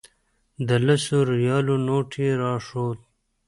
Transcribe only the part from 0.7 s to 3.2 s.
لسو ریالو نوټ یې راښود.